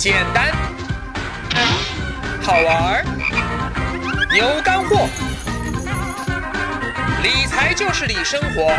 [0.00, 0.50] 简单，
[2.40, 3.04] 好玩儿，
[4.34, 5.06] 有干货。
[7.22, 8.72] 理财就是理生活，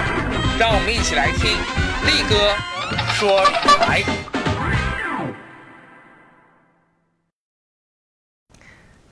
[0.57, 1.52] 让我们一起来听
[2.07, 2.55] 力哥
[3.13, 4.04] 说理财。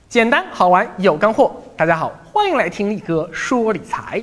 [0.08, 4.20] 简单好玩有干货，大家好，欢迎来听力哥说理财。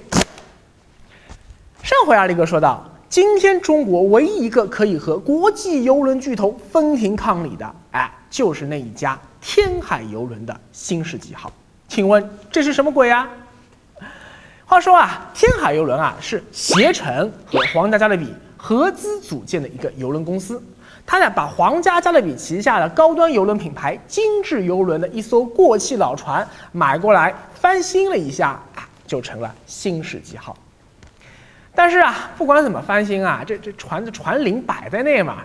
[1.84, 11.50] 上回啊，力哥说到，今天中国唯一一个可以和国际邮轮巨头分庭抗礼的，哎，就是那一家天海邮轮的新世纪号。
[11.88, 13.30] 请问这是什么鬼啊？
[14.66, 20.62] 话说啊，天海邮轮啊是携程和皇家加勒比合资组建的一个邮轮公司。
[21.06, 28.62] 他呢把皇家加勒比旗下的高端邮轮品牌精致邮轮的一艘过气老船买过来翻新了一下，
[29.08, 30.54] 就成了新世纪号。
[31.78, 35.44] 但是啊，不管怎么翻新啊，这这船的船龄摆在那嘛，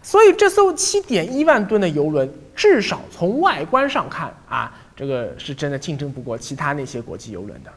[0.00, 7.72] 所以这艘七点一万吨的游轮，至少从外观上看啊，这个是真的竞争不过其他那些国际游轮的。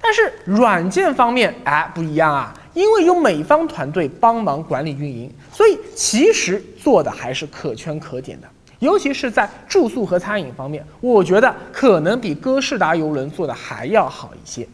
[0.00, 8.48] 但是软件方面，哎，不一样啊，因为有美方团队帮忙管理运营，所以其实做的还是可圈可点的。
[8.78, 14.66] 尤其是在住宿和餐饮方面，我觉得可能比哥士达游轮做的还要好一些。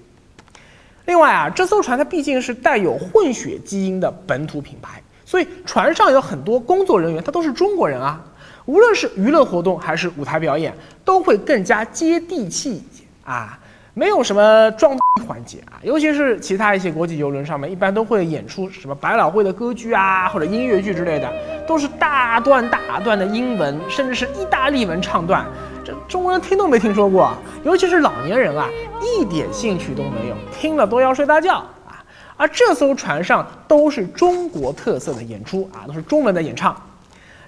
[1.06, 8.22] 另外啊，这艘船它毕竟是带有混血基因的本土品牌，所以船上有很多工作人员，他都是中国人啊。
[8.66, 10.72] 无论是娱乐活动还是舞台表演，
[11.05, 13.58] 都会更加接地气一些啊。
[13.97, 21.32] 没有什么装环节啊，尤其是其他一些国际游轮上面，一般都会演出什么百老汇的歌剧啊，或者音乐剧之类的，
[21.64, 25.47] 都是大段大段的英文，甚至是意大利文唱段，
[25.84, 28.68] 这中国人听都没听说过，尤其是老年人啊，
[29.02, 32.02] 一点兴趣都没有，听了都要睡大觉啊。
[32.36, 36.74] 而这艘船上都是中国特色的演出啊，都是中文的演唱，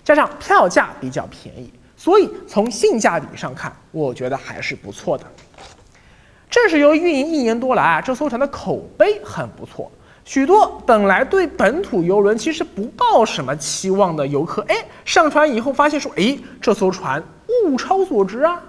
[0.05, 5.25] 加上票价比较便宜，所以从性价比上看，我觉得还是不错的。
[6.49, 9.91] 正是由于运营一年多来啊，这艘船的口碑很不错，
[10.25, 18.63] 许多本来对本土游轮其实不抱什么期望的游客，哎，上船以后发现说，哎，这艘船物超所值啊，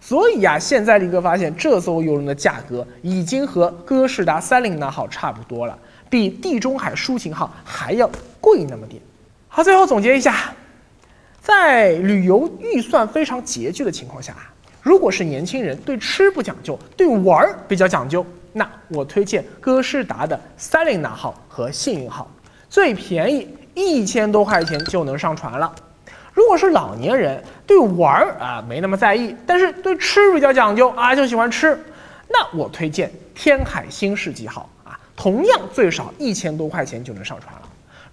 [0.00, 5.78] 所以呀，现在力哥发现这艘游轮的价格已经和歌士达三零那号差不多了，
[6.10, 9.00] 比地中海抒情号还要贵那么点。
[9.48, 10.52] 好，最后总结一下，
[11.40, 14.34] 在旅游预算非常拮据的情况下。
[14.82, 22.30] 如果是年轻人对吃不讲究，对玩儿比较讲究，那我推荐歌诗达的三零那号和幸运号，
[22.68, 25.74] 最便宜一千多块钱就能上船了。
[26.34, 31.78] 如果是老年人对玩儿啊没那么在意，但是对吃比较讲究啊就喜欢吃，
[32.28, 37.62] 那我推荐天海新世纪号啊，同样最少一千多块钱就能上船了。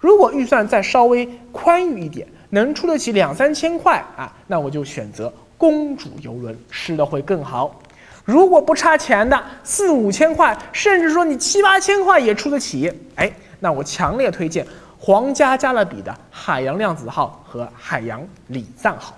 [0.00, 5.30] 如果预算再稍微宽裕一点，能出得起两三千块啊，那我就选择。
[5.58, 7.80] 公主游轮吃的会更好，
[8.24, 13.30] 如果不差钱的四五千块，甚至说你七八千块也出得起，哎，
[13.60, 14.66] 那我强烈推荐
[15.04, 19.16] 皇家加勒比的海洋量子号和海洋礼赞号，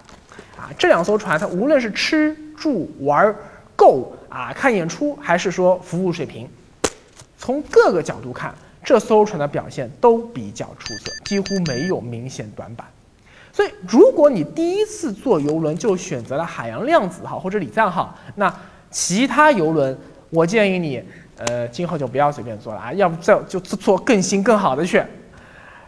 [0.57, 3.37] 啊，这两艘船它无论是吃住玩
[3.77, 6.49] 购啊看演出，还是说服务水平，
[7.37, 12.87] 从各个角度看，这艘船的表现都比较出色，几乎没有明显短板。
[13.53, 18.51] 所以，如果你第一次坐游轮就选择了海洋量子号或者礼赞号，那
[18.91, 19.95] 其他游轮，
[20.31, 21.05] 我建议你，
[21.37, 25.03] 呃，今后就不要随便坐了啊，要不再就坐更新更好的去。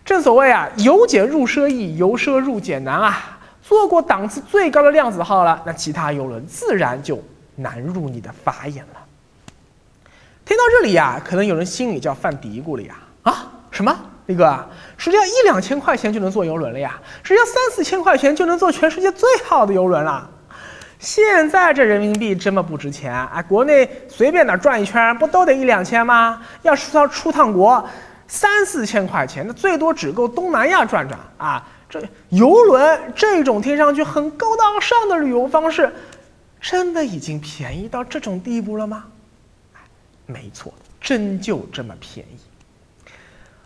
[0.06, 3.38] 正所谓啊，由俭入奢易，由奢入俭难啊。
[3.60, 7.20] 坐过档次最高的量子号了，那其他游轮自然就
[7.56, 9.00] 难入你的法眼了。
[10.44, 12.94] 听到这里呀，可能有人心里就要犯嘀咕了呀，
[13.24, 13.92] 啊，什么？
[14.26, 14.56] 力哥，
[14.96, 20.30] 实际上一两千块钱就能坐游轮了呀，只要三四千块钱就能坐全世界最好的游轮了。
[20.98, 26.40] 现在这人民币这么不值钱啊，国内随便哪转一圈不都得一两千吗？
[26.62, 27.84] 要是要出趟国，
[28.26, 31.68] 三四千块钱，那最多只够东南亚转转啊。
[31.88, 35.94] 这游轮这种听上去很高大上的旅游方式，
[36.60, 39.04] 真的已经便宜到这种地步了吗？
[40.26, 42.38] 没错，真就这么便宜。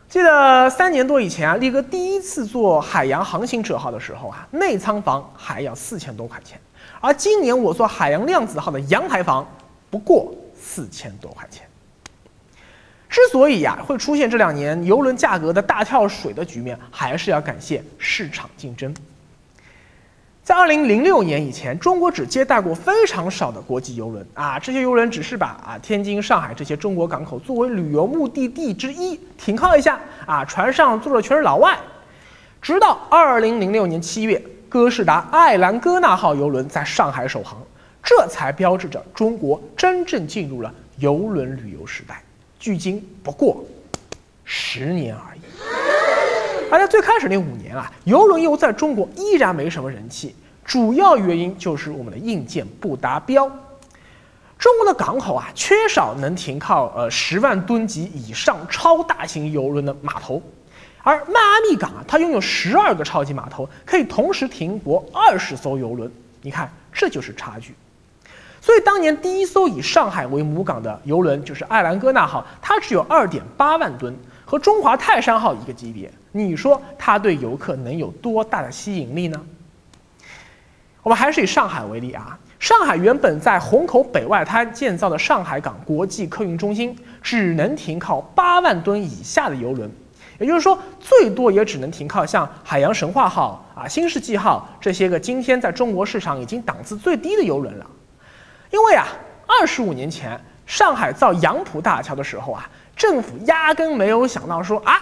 [0.06, 6.60] 记得三年多以前啊，力哥第一次坐海洋航行者号的时候啊，内舱房还要四千多块钱，
[7.00, 9.48] 而今年我坐海洋量子号的阳台房
[9.88, 11.66] 不过四千多块钱。
[13.10, 18.94] 之所以呀会出现这两年游轮价格的大跳水的局面，还是要感谢市场竞争。
[20.44, 31.76] 在二零零六年以前，中国只接待过非常少的国际游轮啊，这些游轮只是把啊天津、上海这些中国港口作为旅游目的地之一停靠一下啊，船上坐的全是老外。
[32.62, 37.60] 直到二零零六年七月，哥斯达艾兰戈纳号邮轮在上海首航，
[38.02, 42.22] 这才标志着中国真正进入了邮轮旅游时代。
[42.60, 43.64] 距今不过
[44.44, 45.40] 十年而已。
[46.70, 53.50] 而在最开始那五年啊，邮轮业务在中国依然没什么人气，主要原因就是我们的硬件不达标。
[54.56, 60.40] 中国的港口啊，缺少能停靠呃十万吨级以上超大型邮轮的码头，
[61.02, 66.12] 而迈阿密港啊，它拥有十二个超级码头，可以同时停泊二十艘邮轮。
[66.42, 67.74] 你看，这就是差距。
[68.60, 74.14] 所以当年第一艘以上海为母港的邮轮就是艾兰戈纳号，它只有二点八万吨，
[74.44, 76.10] 和中华泰山号一个级别。
[76.32, 79.40] 你说它对游客能有多大的吸引力呢？
[81.02, 82.38] 我们还是以上海为例啊。
[82.58, 89.90] 上海原本在虹口北外滩建造的上海港国际客运中心，只能停靠八万吨以下的邮轮，
[90.38, 97.86] 也就是说，最多也只能停靠像海洋神话号啊、新世纪号这些个今天在中国市场已经档次最低的邮轮了。
[98.70, 99.06] 因为啊，
[99.46, 105.00] 二十五年前上海造杨浦大桥的时候啊，政府压根没有想到说啊，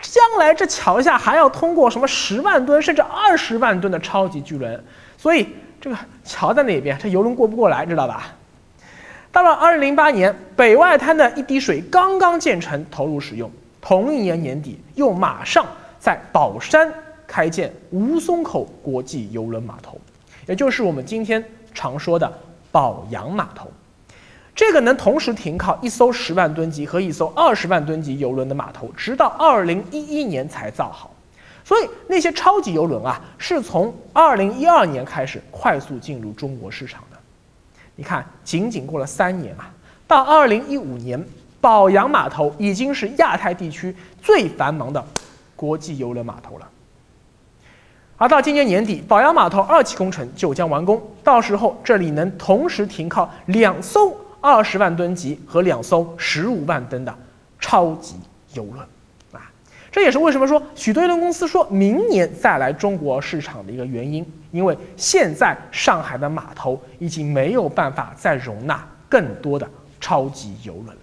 [0.00, 4.84] 将来这桥下还要通过什么十万吨甚至二十万吨的超级巨轮，
[5.16, 5.48] 所以。
[5.80, 8.34] 这个桥在那边，这游轮过不过来，知道吧？
[9.30, 13.48] 到了二零零八年，北外滩的一滴水刚刚建成投入使用，
[13.80, 15.64] 同一年年底又马上
[16.00, 16.92] 在宝山
[17.28, 20.00] 开建吴淞口国际邮轮码头，
[20.48, 21.42] 也就是我们今天
[21.72, 22.28] 常说的
[22.70, 23.70] 宝阳码头。
[24.54, 31.14] 这个能同时停靠一艘十万吨级和一艘二十万吨级游轮的码头，直到二零一一年才造好。
[31.64, 37.16] 所以那些超级游轮啊，是从二零一二年开始快速进入中国市场的。
[37.94, 39.70] 你看，仅仅过了三年啊，
[40.06, 41.22] 到二零一五年，
[41.60, 45.04] 宝阳码头已经是亚太地区最繁忙的
[45.54, 46.68] 国际游轮码头了。
[48.18, 57.14] 而到今年年底，宝阳码头二期工程就将完工，到时候这里能同时停靠两艘二十万吨级和两艘十五万吨的
[57.60, 58.16] 超级
[58.54, 58.80] 游轮。
[59.32, 59.40] 啊
[59.90, 69.68] 这也是为什么说许多邮轮公司说明年再来中国市场的一个原因，因为现在上海的码头已经没有办法再容纳更多的
[70.00, 71.02] 超级游轮了。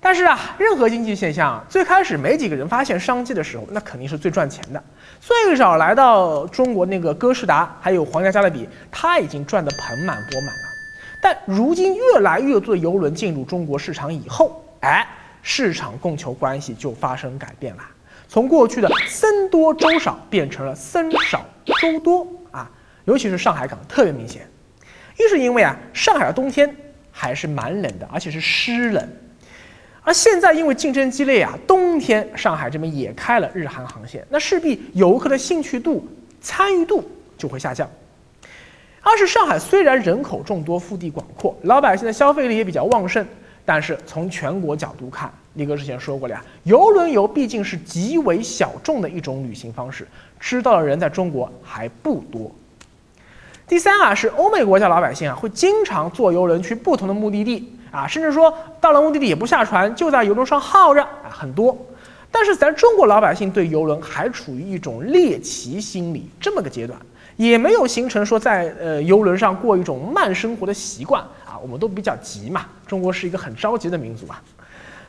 [0.00, 4.82] 但是啊，任何经济现象最开始没几个人发现商机的时候，那肯定是最赚钱的。
[5.26, 10.62] 最早来到中国那个哥士达，还有皇家加勒比，他已经赚得盆满钵满了。
[11.18, 15.06] 但如今越来越多的游轮进入中国市场以后，哎。
[15.46, 17.82] 市场供求关系就发生改变了，
[18.28, 21.44] 从过去的僧多粥少变成了僧少
[21.82, 22.70] 粥多啊，
[23.04, 24.48] 尤其是上海港特别明显。
[25.18, 26.74] 一是因为啊，上海的冬天
[27.12, 29.06] 还是蛮冷的，而且是湿冷，
[30.04, 36.06] 而现在因为竞争激烈啊，冬天上海这边也开了日韩航线，那势必游客的兴趣度、
[36.40, 37.02] 参与度
[37.38, 37.88] 就会下降。
[39.00, 43.26] 二是上海虽然人口众多、腹地广阔，老百姓的消费力也比较旺盛。
[43.66, 50.06] 但是从全国角度看，力哥之前说过了呀，游轮游毕竟是极为小众的一种旅行方式，
[50.38, 52.52] 知道的人在中国还不多。
[53.66, 61.76] 第三啊，是欧美国家老百姓啊会经常坐游轮去不同的目的地啊，甚至说到了目的地也不下船，就在游轮上耗着啊，很多。
[62.32, 66.98] 但是咱中国老百姓对游轮还处于一种猎奇心理这么个阶段，
[67.36, 71.56] 也没有形成说在呃游轮上过一种慢生活的习惯啊。
[71.62, 74.42] 我们都比较急嘛，中国是一个很着急的民族啊。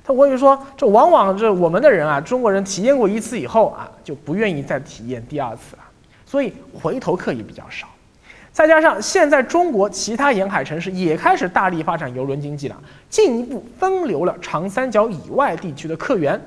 [0.03, 5.81] 他我跟你说，这往往这我们的人啊，中国人体验过一次以后啊，就不愿意再体验第二次了，
[6.27, 7.87] 所以回头客也比较少。
[8.55, 16.39] 再加上现在中国其他沿海城市也开始大力发展邮轮经济了，进一步分流了长三角以外地区的客源，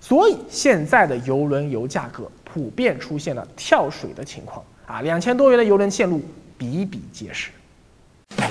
[0.00, 6.22] 所以现在的邮轮游价格普遍出现了跳水的情况啊，两千多元的邮轮线路
[6.56, 7.50] 比比皆是。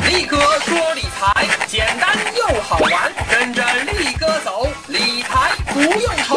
[0.10, 6.36] 力哥说理财简单又好玩，跟着力哥走，理财不用愁。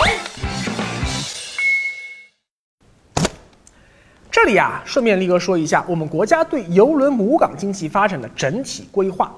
[4.42, 9.30] 这里啊，顺便力哥说一下，我们国家对邮轮母港经济发展的整体规划。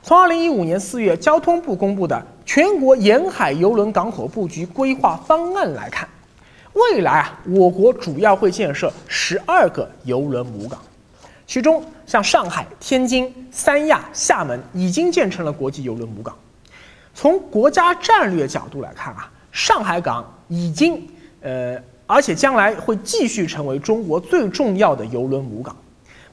[0.00, 6.08] 从二零一五年四月交通部公布的全国沿海邮轮港口布局规划方案来看，
[6.74, 10.78] 未来啊，我国主要会建设十二个邮轮母港。
[11.44, 16.32] 其中，像上海、天津、三亚、厦门已经建成了国际邮轮母港。
[17.12, 21.04] 从国家战略角度来看啊，上海港已经
[21.40, 21.76] 呃，
[22.06, 25.74] 而且将来会继续成为中国最重要的邮轮母港，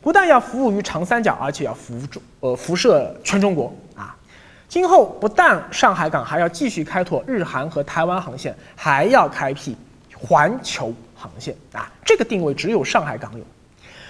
[0.01, 4.15] 不但要服务于长三角，而且要服中呃辐射全中国啊。
[4.67, 9.75] 今后不但上海港还要继续开拓日韩和台湾航线，还要开辟
[10.17, 13.43] 环球航线啊，这个定位只有上海港有。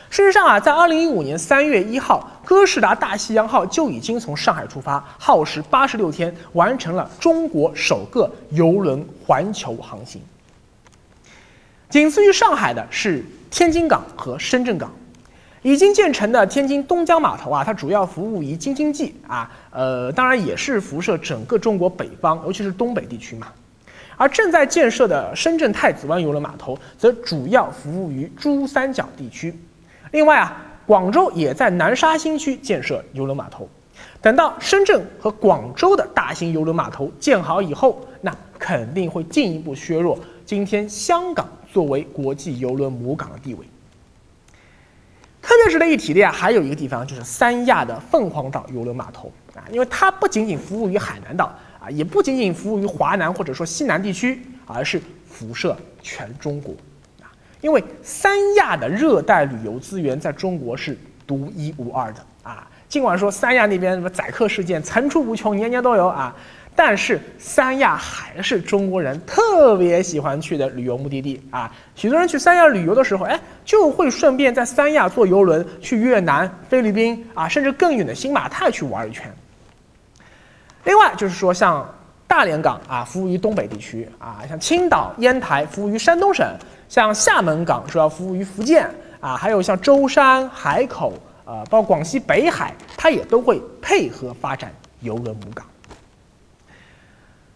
[0.10, 10.20] 事实上啊，在二零一五年三月一号，哥斯达大西洋号就已经从上海出发，耗时八十六天，完成了中国首个邮轮环球航行。
[11.90, 14.92] 仅次于上海的是天津港和深圳港。
[15.62, 23.48] 已经建成的天津东江码头啊，它主要服务于京津冀啊，呃，当然也是辐射整个中国北方，尤其是东北地区嘛。
[24.16, 29.54] 而正在建设的深圳太子湾邮轮码头，则主要服务于珠三角地区。
[30.12, 30.56] 另外啊，
[30.86, 33.68] 广州也在南沙新区建设邮轮码头。
[34.22, 43.66] 等到深圳和广州的大型邮轮码头建好以后，那肯定会进一步削弱今天香港作为国际邮轮母港的地位。
[45.42, 51.46] 特别值得一提的呀，还有一个地方就是三亚的凤凰岛邮轮码头啊，因为它不仅仅服务于海南岛
[51.82, 56.74] 啊，也不仅仅服务于华南或者说西南地区，而是辐射全中国
[57.22, 57.32] 啊。
[57.62, 60.96] 因为三亚的热带旅游资源在中国是
[61.26, 62.68] 独一无二的啊。
[62.90, 66.36] 尽管说三亚那边什么宰客事件层出不穷，年年都有啊。
[66.82, 71.70] 但是三亚还是中国人特别喜欢去的旅游目的地啊！
[71.94, 79.30] 许多人去三亚旅游的时候，哎，就会顺便在三亚坐游轮去越南、菲律宾啊，甚至更远的新马泰去玩一圈。
[80.86, 81.86] 另外就是说，像
[82.26, 86.46] 大连港啊，服务于东北地区啊；像青岛、烟台服务于山东省；
[86.88, 91.12] 像厦门港主要服务于福建啊；还有像舟山、海口
[91.44, 95.66] 啊，包括广西北海，它也都会配合发展游轮母港。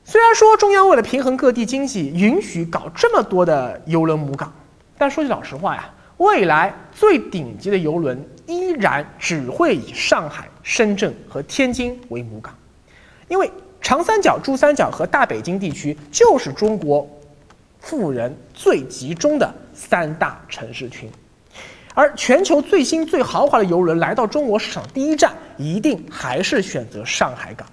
[0.06, 4.54] 虽然说中央为了平衡各地经济，允许搞这么多的邮轮母港，
[4.98, 12.54] 但说句老实话呀，未来最顶级的邮轮依然只会以上海、深圳和天津为母港，
[13.30, 17.08] 因为长三角、珠三角和大北京地区就是中国
[17.80, 21.10] 富人最集中的三大城市群，
[21.94, 27.66] 而全球最新最豪华的邮轮来到中国市场第一站，一定还是选择上海港。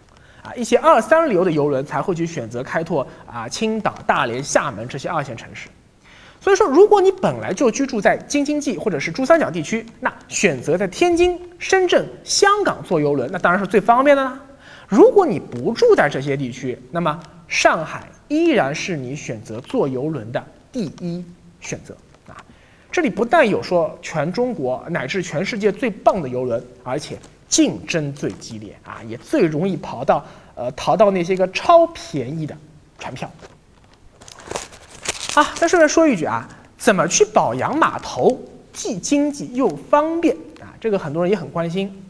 [0.54, 5.68] 一些二三流的游轮才会去选择开拓啊青岛、大连、厦门这些二线城市。
[6.40, 14.40] 所以说，如果你本来就居住在京津冀或者是珠三角地区，那选择在天津、深圳、香港坐游轮，那当然是最方便的啦。
[14.88, 20.42] 如果你不住在这些地区，那么上海依然是你选择坐游轮的
[20.72, 21.22] 第一
[21.60, 21.94] 选择
[22.26, 22.34] 啊。
[22.90, 27.18] 这里不但有说全中国乃至全世界最棒的游轮，而且。
[27.50, 32.56] 竞争最激烈啊，也最容易跑到呃淘到那些个超便宜的
[32.98, 33.30] 船票。
[35.34, 38.40] 啊，再顺便说一句啊，怎么去宝阳码头
[38.72, 40.72] 既经济又方便啊？
[40.80, 42.06] 这个很多人也很关心。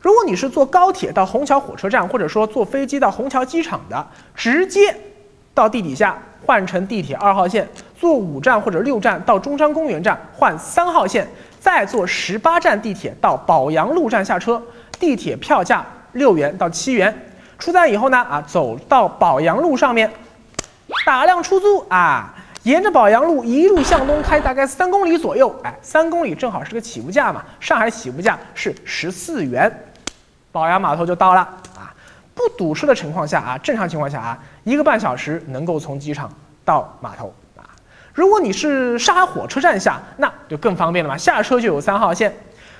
[0.00, 4.94] 如果你是坐高铁到虹桥火车站，或者说坐飞机到虹桥机场的，直接
[5.54, 7.68] 到地底下换乘地铁二号线，
[7.98, 11.28] 坐五站或者六站到中山公园站换三号线，
[11.60, 14.60] 再坐十八站地铁到宝杨路站下车。
[15.02, 17.12] 地铁票价六元到七元，
[17.58, 20.08] 出站以后呢，啊，走到宝阳路上面，
[21.04, 22.32] 打辆出租啊，
[22.62, 29.68] 沿着宝阳路一路向东开，大概三公里左右，哎，三公里正好是个起步价嘛，上海起步价是十四元，
[30.52, 31.40] 宝阳码头就到了。
[31.76, 31.92] 啊，
[32.32, 36.30] 不堵车的情况下啊，正常情况下啊，一个半小时能够从机场
[36.64, 37.34] 到码头。
[37.56, 37.66] 啊，
[38.14, 42.32] 如果你是上海火车站下，那就更方便了嘛，下车就有三号线。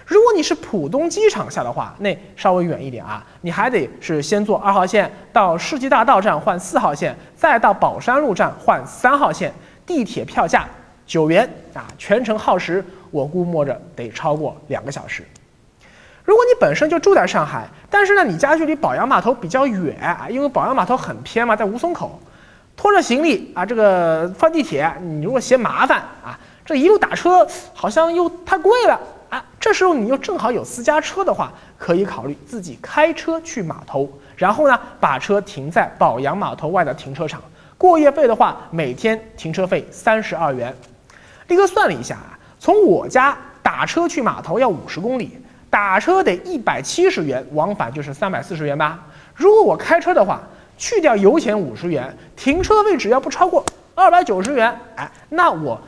[0.04, 9.52] 如果你是浦东机场下的话，那稍微远一点啊，你还得是先坐二号线到世纪大道站换四号线，再到宝山路站换三号线。
[9.85, 10.64] 地铁票价
[11.06, 15.26] 九元啊，全程耗时我估摸着得超过两个小时。
[16.25, 22.18] 如果你本身就住在上海，但是呢你家距离宝阳码头比较远啊，因为宝阳码头很偏嘛，在吴淞口，
[22.76, 28.99] 拖着行李啊，这个换地铁你如果嫌麻烦啊，这一路打车好像又太贵了。
[29.62, 37.40] 这时候你又正好有私家车的话，可以考虑自己开车去码头，然后呢把车停在宝阳码头外的停车场。
[37.78, 40.75] 过夜费的话，每天停车费三十二元。
[41.47, 45.38] 力哥算了一下啊，从我家打车去码头要五十公里，
[45.71, 48.99] 打车得一百七十元，往返就是三百四十元吧。
[49.33, 50.40] 如果我开车的话，
[50.76, 53.64] 去掉油钱五十元，停车费只要不超过
[53.95, 55.81] 二百九十元，哎，那我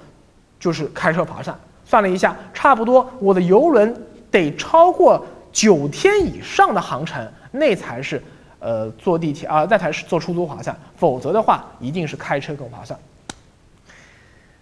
[0.61, 1.59] 就是开车划算。
[1.85, 3.95] 算了一下，差不多我的游轮
[4.31, 8.23] 得超过九天以上的航程，那才是，
[8.59, 10.77] 呃，坐地铁啊，那才是坐出租划算。
[10.97, 12.99] 否则的话，一定是开车更划算。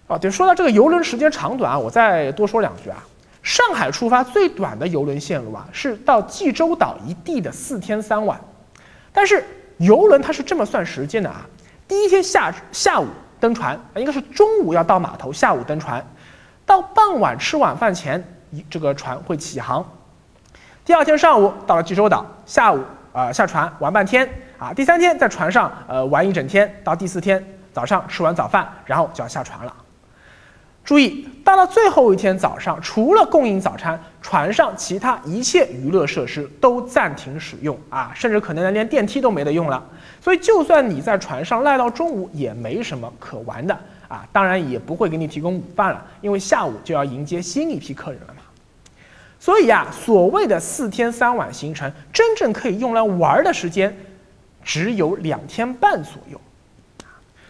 [0.08, 3.02] 啊，对，说到这个游轮时间长短啊，我再多说两句啊。
[3.42, 8.40] 上海出发最短的游轮线路啊，是到济州岛一地的四天三晚。
[9.12, 9.44] 但是
[9.78, 11.44] 游轮它是这么算时间的啊，
[11.88, 13.06] 第一天下下午
[13.40, 16.04] 登船，应该是中午要到码头，下午登船，
[16.64, 18.22] 到傍晚吃晚饭前，
[18.70, 19.84] 这个船会起航。
[20.84, 22.80] 第二天上午到了济州岛，下午
[23.12, 24.28] 啊下船玩半天
[24.58, 29.72] 啊，第三天在船上呃玩一整天，到第四天早上吃完早饭，然后就要下船了。
[30.84, 39.80] 注意，到了最后一天早上，除了供应早餐，船上其他一切娱乐设施都暂停使用啊，甚至可能连电梯都没得用了。
[40.20, 43.78] 所以，就算你在船上赖到中午，也没什么可玩的
[44.12, 44.28] 啊。
[44.30, 48.42] 当然，也不会给你提供午饭了，因为下午就要迎接新一批客人了嘛。
[49.40, 53.96] 所以呀，所谓的四天三晚行程，真正可以用来玩的时间，
[54.62, 56.40] 只有两天半左右。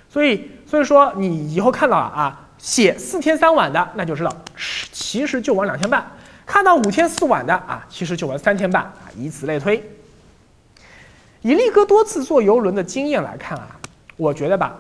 [0.08, 2.38] 所以，所以说你以后看到了啊。
[2.58, 4.32] 写四天三晚的，那就知道，
[4.92, 6.00] 其实就玩两天半；
[6.46, 9.82] 看到五天四晚的啊，其实就玩三天半啊，以此类推。
[11.40, 13.66] 以力哥多次坐游轮的经验来看啊，
[14.16, 14.78] 我觉得吧，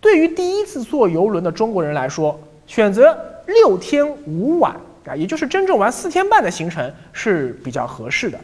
[0.00, 3.16] 对于第一次坐游轮的中国人来说，选择
[3.46, 4.74] 六天五晚
[5.06, 8.38] 啊，也就是真正玩四天半的行程是比较合适的。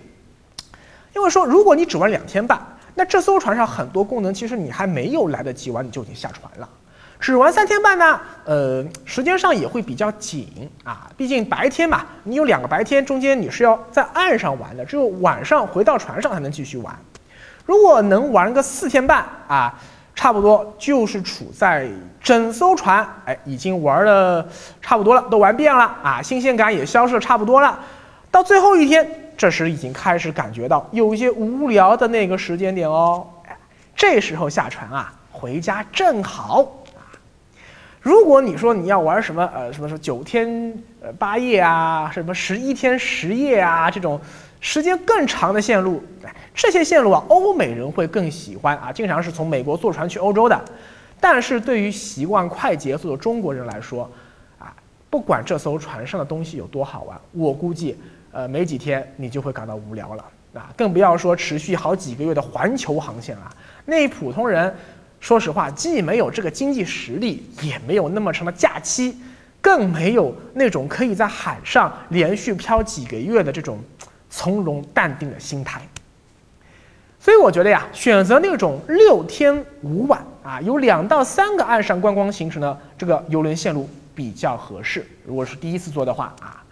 [1.15, 2.61] 因为说，如果你只玩两天半，
[2.95, 6.69] 那这艘船上很多功能其实你还没有来得及玩，你就已经下船了。
[7.19, 11.11] 只玩三天半呢，呃，时间上也会比较紧啊。
[11.17, 16.95] 毕竟白天嘛，你有两个白天，中间你是要在岸上玩的，只有晚上回到船上才能继续玩。
[17.65, 19.75] 如果能玩个四天半啊，
[20.16, 21.87] 差不多就是处在
[22.20, 24.49] 整艘船哎已经玩的
[24.80, 27.78] 差不多了，都玩遍了啊，新鲜感也消失的差不多了。
[28.30, 33.26] 到最后一天，这时已经开始感觉到有一些无聊的那个时间点哦，
[33.94, 36.62] 这时候下船啊，回家正好
[36.94, 37.12] 啊。
[38.00, 44.18] 如果你说你要玩什么呃什么什么九天呃八夜啊，什么十一天十夜啊这种
[44.66, 46.02] 时间更长的线路，
[46.52, 50.61] 这些线路啊，欧美人会更喜欢啊，经常是从美国坐船去欧洲的。
[51.20, 54.11] 但是对于习惯快节奏的中国人来说，
[54.58, 54.75] 啊，
[55.08, 57.96] 不管这艘船上的东西有多好玩，我估计
[58.33, 60.24] 呃没几天你就会感到无聊了
[60.55, 63.48] 啊，更不要说持续好几个月的环球航线了。
[63.85, 64.74] 那普通人。
[65.18, 69.16] 说实话，既没有这个经济实力，也没有那么长的假期，
[69.62, 73.79] 更没有那种可以在海上连续漂几个月的这种
[74.37, 75.81] 从容淡定的心态。
[77.18, 85.05] 所以我觉得呀，选择那种六天五晚啊，有两到三个岸上观光行程的这个游轮线路比较合适。
[85.25, 86.62] 如果是第一次坐的话啊，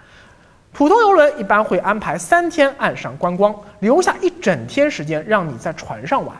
[0.75, 6.37] 普通游轮一般会安排三天岸上观光，留下一整天时间让你在船上玩。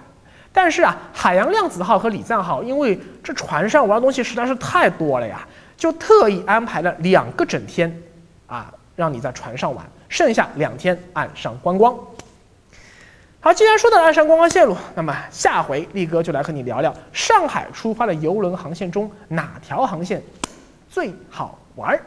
[0.53, 5.41] 但是啊，海洋量子号和礼赞号，因为这船上玩的东西实在是太多了呀，
[5.77, 7.93] 就特意安排了两个整天，
[8.47, 11.97] 啊，让你在船上玩，剩下两天岸上观光。
[13.41, 20.23] 好，既然说到了岸上观光线路，那么下回力哥就来和你聊聊上海出发的游轮航线中哪条航线
[20.89, 22.03] 最好玩儿。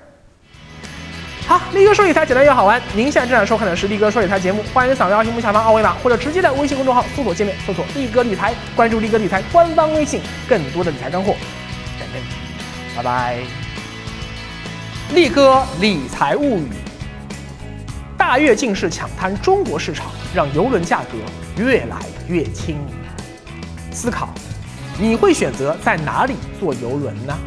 [1.47, 2.81] 好，力哥说理财简单又好玩。
[2.93, 11.35] 您现在正在收看的是力哥说理财节目，欢迎扫描屏幕下方二维码，或者直接在微信公众号搜索界面搜索“力哥理财”，关注力哥理财官方微信，更多的理财干货
[11.99, 12.25] 等着你。
[12.97, 13.39] 拜拜。
[15.13, 16.67] 力哥理财物语，
[18.17, 22.95] 大跃进式抢滩中国市场，让游轮价格越来越亲民。
[23.91, 24.29] 思考，
[24.99, 27.37] 你会选择在哪里坐游轮呢？